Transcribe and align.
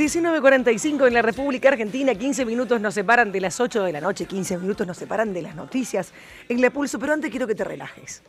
19.45 0.00 1.06
en 1.08 1.14
la 1.14 1.20
República 1.20 1.68
Argentina, 1.68 2.14
15 2.14 2.46
minutos 2.46 2.80
nos 2.80 2.94
separan 2.94 3.30
de 3.30 3.40
las 3.40 3.60
8 3.60 3.82
de 3.82 3.92
la 3.92 4.00
noche, 4.00 4.24
15 4.24 4.56
minutos 4.56 4.86
nos 4.86 4.96
separan 4.96 5.34
de 5.34 5.42
las 5.42 5.54
noticias 5.54 6.12
en 6.48 6.62
la 6.62 6.70
pulso, 6.70 6.98
pero 6.98 7.12
antes 7.12 7.30
quiero 7.30 7.46
que 7.46 7.54
te 7.54 7.64
relajes. 7.64 8.22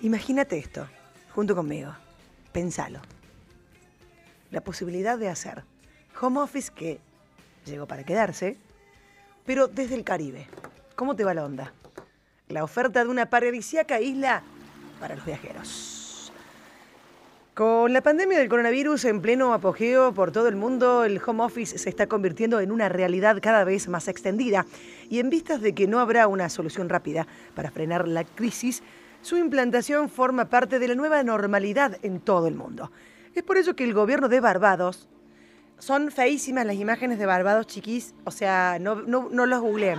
Imagínate 0.00 0.58
esto, 0.58 0.88
junto 1.34 1.54
conmigo, 1.54 1.94
pensalo. 2.50 3.00
La 4.50 4.60
posibilidad 4.60 5.16
de 5.16 5.28
hacer 5.28 5.62
home 6.20 6.40
office 6.40 6.72
que 6.74 6.98
llegó 7.64 7.86
para 7.86 8.02
quedarse, 8.02 8.56
pero 9.46 9.68
desde 9.68 9.94
el 9.94 10.02
Caribe. 10.02 10.48
¿Cómo 10.96 11.14
te 11.14 11.22
va 11.22 11.32
la 11.32 11.44
onda? 11.44 11.72
La 12.48 12.64
oferta 12.64 13.04
de 13.04 13.10
una 13.10 13.26
paradisíaca 13.26 14.00
isla 14.00 14.42
para 14.98 15.14
los 15.14 15.24
viajeros. 15.24 15.97
Con 17.58 17.92
la 17.92 18.02
pandemia 18.02 18.38
del 18.38 18.48
coronavirus 18.48 19.06
en 19.06 19.20
pleno 19.20 19.52
apogeo 19.52 20.14
por 20.14 20.30
todo 20.30 20.46
el 20.46 20.54
mundo, 20.54 21.02
el 21.02 21.20
home 21.26 21.42
office 21.42 21.76
se 21.76 21.88
está 21.88 22.06
convirtiendo 22.06 22.60
en 22.60 22.70
una 22.70 22.88
realidad 22.88 23.40
cada 23.42 23.64
vez 23.64 23.88
más 23.88 24.06
extendida 24.06 24.64
y 25.10 25.18
en 25.18 25.28
vistas 25.28 25.60
de 25.60 25.74
que 25.74 25.88
no 25.88 25.98
habrá 25.98 26.28
una 26.28 26.50
solución 26.50 26.88
rápida 26.88 27.26
para 27.56 27.72
frenar 27.72 28.06
la 28.06 28.22
crisis, 28.22 28.84
su 29.22 29.36
implantación 29.36 30.08
forma 30.08 30.44
parte 30.44 30.78
de 30.78 30.86
la 30.86 30.94
nueva 30.94 31.20
normalidad 31.24 31.98
en 32.02 32.20
todo 32.20 32.46
el 32.46 32.54
mundo. 32.54 32.92
Es 33.34 33.42
por 33.42 33.58
ello 33.58 33.74
que 33.74 33.82
el 33.82 33.92
gobierno 33.92 34.28
de 34.28 34.38
Barbados, 34.38 35.08
son 35.80 36.12
feísimas 36.12 36.64
las 36.64 36.76
imágenes 36.76 37.18
de 37.18 37.26
Barbados, 37.26 37.66
chiquis, 37.66 38.14
o 38.22 38.30
sea, 38.30 38.78
no, 38.80 39.02
no, 39.02 39.30
no 39.32 39.46
los 39.46 39.60
googleen. 39.60 39.98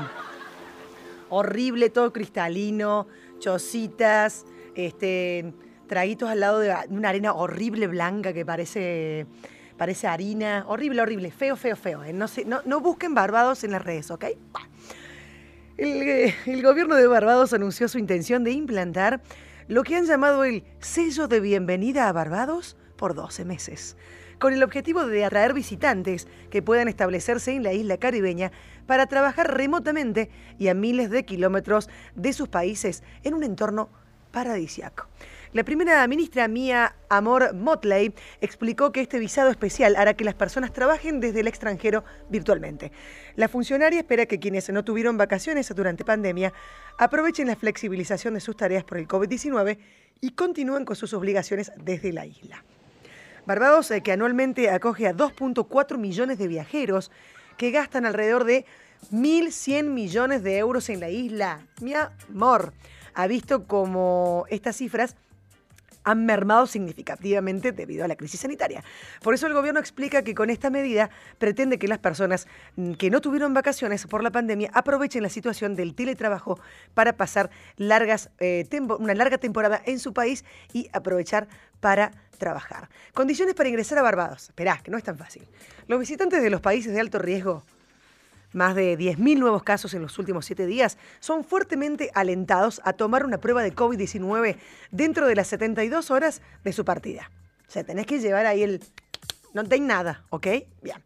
Horrible, 1.28 1.89
todo 1.89 2.14
cristalino, 2.14 3.05
chocitas, 3.39 4.45
este 4.75 5.53
traguitos 5.90 6.30
al 6.30 6.40
lado 6.40 6.59
de 6.59 6.73
una 6.90 7.09
arena 7.09 7.34
horrible 7.34 7.88
blanca 7.88 8.32
que 8.32 8.45
parece, 8.45 9.26
parece 9.76 10.08
harina. 10.08 10.64
Horrible, 10.68 11.02
horrible. 11.02 11.31
Feo, 11.31 11.58
feo, 11.58 11.76
feo. 11.76 12.04
¿eh? 12.06 12.14
No, 12.14 12.28
no, 12.64 12.80
busquen 12.80 13.14
Barbados 13.14 13.66
en 13.66 13.72
las 13.72 13.84
redes, 13.84 14.09
¿ok? 14.12 14.26
El, 15.76 16.34
el 16.46 16.64
gobierno 16.64 16.96
de 16.96 17.08
Barbados 17.08 17.52
anunció 17.52 17.90
su 17.90 17.98
intención 17.98 18.46
de 18.46 18.52
implantar 18.52 19.22
lo 19.68 19.84
que 19.84 19.96
han 19.96 20.06
llamado 20.06 20.44
el 20.46 20.64
sello 20.80 21.28
de 21.28 21.40
bienvenida 21.40 22.08
a 22.08 22.14
Barbados 22.14 22.78
por 22.96 23.16
12 23.16 23.46
meses, 23.46 23.98
con 24.40 24.53
el 24.53 24.64
objetivo 24.64 25.06
de 25.06 25.26
atraer 25.26 25.53
visitantes 25.53 26.28
que 26.50 26.62
puedan 26.62 26.88
establecerse 26.88 27.53
en 27.53 27.64
la 27.64 27.74
isla 27.74 27.98
caribeña 27.98 28.52
para 28.86 29.08
trabajar 29.08 29.56
remotamente 29.56 30.30
y 30.58 30.68
a 30.68 30.74
miles 30.74 31.09
de 31.09 31.24
kilómetros 31.24 31.90
de 32.16 32.34
sus 32.34 32.48
países 32.48 33.03
en 33.24 33.34
un 33.34 33.44
entorno 33.44 33.90
paradisiaco. 34.31 35.08
La 35.52 35.64
primera 35.64 36.05
ministra 36.05 36.47
Mia 36.47 36.95
Amor 37.09 37.55
Motley 37.55 38.14
explicó 38.39 38.92
que 38.92 39.02
este 39.02 39.17
visado 39.17 39.50
especial 39.50 39.95
hará 39.95 40.14
que 40.14 40.23
las 40.23 40.36
personas 40.36 40.72
trabajen 40.72 41.19
desde 41.19 41.39
el 41.39 41.47
extranjero 41.47 42.03
virtualmente. 42.30 42.91
La 43.36 43.47
funcionaria 43.47 43.97
espera 44.00 44.28
que 44.28 44.39
quienes 44.39 44.69
no 44.69 44.86
tuvieron 44.86 45.17
vacaciones 45.17 45.73
durante 45.75 46.06
pandemia 46.06 46.53
aprovechen 47.00 47.47
la 47.47 47.56
flexibilización 47.56 48.36
de 48.36 48.41
sus 48.41 48.58
tareas 48.58 48.83
por 48.83 49.00
el 49.00 49.08
COVID-19 49.08 49.80
y 50.22 50.31
continúen 50.33 50.86
con 50.86 50.95
sus 50.95 51.16
obligaciones 51.16 51.72
desde 51.78 52.13
la 52.13 52.28
isla. 52.28 52.63
Barbados, 53.47 53.89
eh, 53.89 54.02
que 54.02 54.11
anualmente 54.11 54.69
acoge 54.69 55.08
a 55.08 55.16
2.4 55.16 55.97
millones 55.97 56.38
de 56.38 56.47
viajeros 56.47 57.09
que 57.58 57.72
gastan 57.72 58.06
alrededor 58.06 58.44
de 58.44 58.66
1.100 59.11 59.86
millones 59.86 60.44
de 60.44 60.59
euros 60.59 60.89
en 60.89 61.00
la 61.00 61.09
isla. 61.09 61.66
Mi 61.81 61.95
amor, 61.95 62.72
ha 63.16 63.25
visto 63.25 63.66
como 63.66 64.45
estas 64.50 64.75
cifras 64.75 65.16
han 66.03 66.25
mermado 66.25 66.67
significativamente 66.67 67.72
debido 67.72 68.06
a 68.06 68.07
la 68.07 68.16
crisis 68.16 68.41
sanitaria. 68.41 68.84
Por 69.22 69.34
eso 69.34 69.47
el 69.47 69.53
gobierno 69.53 69.79
explica 69.79 70.24
que 70.24 70.35
con 70.35 70.50
esta 70.50 70.69
medida 70.69 71.09
pretende 71.38 71.78
que 71.78 71.88
las 71.88 72.00
personas 72.00 72.47
mm, 72.75 72.94
que 72.94 73.09
no 73.09 73.22
tuvieron 73.22 73.53
vacaciones 73.53 74.06
por 74.07 74.24
la 74.24 74.31
pandemia 74.31 74.72
aprovechen 74.74 75.24
la 75.24 75.29
situación 75.29 75.75
del 75.75 75.96
teletrabajo 75.96 76.59
para 76.94 77.13
pasar 77.18 77.50
largas, 77.78 78.29
eh, 78.40 78.68
una 79.00 79.13
larga 79.13 79.38
temporada 79.38 79.81
en 79.85 80.00
su 80.00 80.13
país 80.13 80.46
y 80.74 80.90
aprovechar 80.94 81.47
para 81.79 82.12
trabajar. 82.38 82.90
Condiciones 83.13 83.53
para 83.53 83.69
ingresar 83.69 83.97
a 83.97 84.01
Barbados. 84.01 84.50
Esperá, 84.50 84.79
que 84.84 84.91
no 84.91 84.97
es 84.97 85.03
tan 85.03 85.18
fácil. 85.18 85.47
Los 85.88 86.00
visitantes 86.00 86.41
de 86.41 86.50
los 86.50 86.62
países 86.62 86.94
de 86.94 87.00
alto 87.00 87.19
riesgo 87.19 87.63
más 88.54 88.76
de 88.76 88.98
10.000 88.98 89.38
nuevos 89.38 89.64
casos 89.64 89.94
en 89.94 90.02
los 90.02 90.18
últimos 90.20 90.46
siete 90.46 90.66
días, 90.66 90.98
son 91.20 91.44
fuertemente 91.44 92.12
alentados 92.14 92.82
a 92.84 92.94
tomar 92.94 93.26
una 93.26 93.40
prueba 93.40 93.64
de 93.64 93.76
COVID-19 93.76 94.58
dentro 94.92 95.28
de 95.28 95.36
las 95.36 95.48
72 95.48 96.12
horas 96.12 96.42
de 96.64 96.74
su 96.74 96.86
partida. 96.86 97.32
O 97.68 97.72
sea, 97.72 97.84
tenés 97.84 98.06
que 98.06 98.20
llevar 98.20 98.46
ahí 98.46 98.64
el... 98.64 98.82
No 99.54 99.64
tenés 99.64 99.88
nada, 99.88 100.24
¿ok? 100.30 100.48
Bien. 100.82 100.98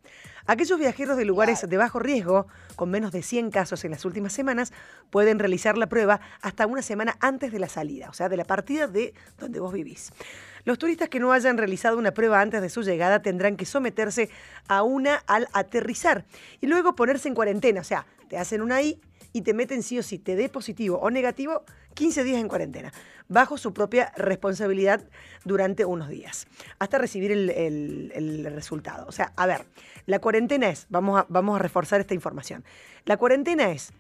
Aquellos 0.45 0.77
viajeros 0.77 1.15
de 1.15 1.23
lugares 1.23 1.67
de 1.69 1.77
bajo 1.77 1.99
riesgo, 1.99 2.47
con 2.75 2.89
menos 2.89 3.13
de 3.13 3.23
100 3.23 3.49
casos 3.49 3.85
en 3.85 3.91
las 3.91 4.03
últimas 4.03 4.33
semanas, 4.33 4.73
pueden 5.09 5.39
realizar 5.39 5.77
la 5.77 5.87
prueba 5.87 6.19
hasta 6.41 6.67
una 6.67 6.81
semana 6.81 7.15
antes 7.21 7.53
de 7.53 7.59
la 7.59 7.69
salida, 7.69 8.09
o 8.09 8.13
sea, 8.13 8.27
de 8.27 8.35
la 8.35 8.43
partida 8.43 8.87
de 8.87 9.13
donde 9.37 9.61
vos 9.61 9.71
vivís. 9.71 10.11
Los 10.65 10.77
turistas 10.77 11.09
que 11.09 11.19
no 11.19 11.33
hayan 11.33 11.57
realizado 11.57 11.97
una 11.97 12.13
prueba 12.13 12.39
antes 12.39 12.61
de 12.61 12.69
su 12.69 12.83
llegada 12.83 13.21
tendrán 13.21 13.57
que 13.57 13.65
someterse 13.65 14.29
a 14.67 14.83
una 14.83 15.15
al 15.27 15.47
aterrizar 15.53 16.25
y 16.61 16.67
luego 16.67 16.95
ponerse 16.95 17.27
en 17.27 17.35
cuarentena. 17.35 17.81
O 17.81 17.83
sea, 17.83 18.05
te 18.29 18.37
hacen 18.37 18.61
una 18.61 18.81
I 18.81 19.01
y 19.33 19.41
te 19.41 19.53
meten 19.53 19.83
sí 19.83 19.99
o 19.99 20.03
sí, 20.03 20.19
te 20.19 20.35
dé 20.35 20.47
positivo 20.47 20.99
o 20.99 21.09
negativo, 21.09 21.63
15 21.95 22.23
días 22.23 22.39
en 22.39 22.47
cuarentena, 22.47 22.93
bajo 23.27 23.57
su 23.57 23.73
propia 23.73 24.13
responsabilidad 24.15 25.01
durante 25.43 25.85
unos 25.85 26.07
días, 26.07 26.47
hasta 26.79 26.99
recibir 26.99 27.31
el, 27.31 28.51
resultado. 28.53 29.05
O 29.07 29.11
sea, 29.11 29.33
a 29.35 29.47
ver, 29.47 29.65
la 30.05 30.19
cuarentena 30.19 30.69
es, 30.69 30.85
vamos 30.89 31.19
a, 31.19 31.25
vamos 31.29 31.55
a 31.55 31.59
reforzar 31.59 31.99
esta 31.99 32.13
información, 32.13 32.63
la 33.05 33.17
cuarentena 33.17 33.71
es 33.71 33.91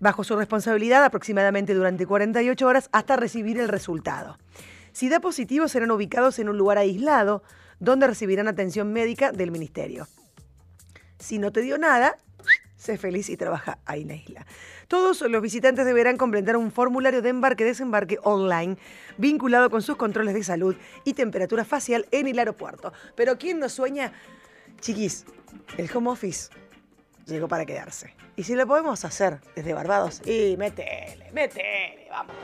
bajo 0.00 0.24
su 0.24 0.36
responsabilidad 0.36 1.04
aproximadamente 1.04 1.74
durante 1.74 2.06
48 2.06 2.66
horas 2.66 2.88
hasta 2.92 3.16
recibir 3.16 3.58
el 3.58 3.68
resultado. 3.68 4.38
Si 4.92 5.08
da 5.08 5.20
positivo, 5.20 5.68
serán 5.68 5.90
ubicados 5.90 6.38
en 6.38 6.48
un 6.48 6.58
lugar 6.58 6.78
aislado 6.78 7.42
donde 7.80 8.06
recibirán 8.06 8.48
atención 8.48 8.92
médica 8.92 9.32
del 9.32 9.50
ministerio. 9.50 10.08
Si 11.18 11.38
no 11.38 11.52
te 11.52 11.62
dio 11.62 11.78
nada, 11.78 12.16
sé 12.76 12.96
feliz 12.96 13.28
y 13.28 13.36
trabaja 13.36 13.78
ahí 13.84 14.02
en 14.02 14.08
la 14.08 14.14
isla. 14.14 14.46
Todos 14.86 15.20
los 15.22 15.42
visitantes 15.42 15.84
deberán 15.84 16.16
completar 16.16 16.56
un 16.56 16.70
formulario 16.70 17.22
de 17.22 17.28
embarque-desembarque 17.28 18.18
online 18.22 18.78
vinculado 19.18 19.68
con 19.68 19.82
sus 19.82 19.96
controles 19.96 20.34
de 20.34 20.44
salud 20.44 20.76
y 21.04 21.14
temperatura 21.14 21.64
facial 21.64 22.06
en 22.10 22.28
el 22.28 22.38
aeropuerto. 22.38 22.92
Pero 23.16 23.38
¿quién 23.38 23.58
no 23.58 23.68
sueña? 23.68 24.12
Chiquis, 24.80 25.26
el 25.76 25.90
home 25.94 26.10
office 26.10 26.50
llegó 27.26 27.48
para 27.48 27.66
quedarse. 27.66 28.14
Y 28.36 28.44
si 28.44 28.54
lo 28.54 28.66
podemos 28.66 29.04
hacer 29.04 29.40
desde 29.56 29.74
Barbados, 29.74 30.22
y 30.24 30.56
métele, 30.56 31.30
métele, 31.32 32.06
vamos. 32.08 32.36